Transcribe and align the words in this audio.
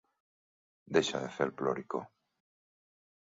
Deixa 0.97 1.21
de 1.25 1.29
fer 1.37 1.45
el 1.49 1.53
ploricó. 1.59 2.03